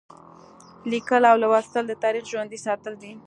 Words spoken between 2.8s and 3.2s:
دي.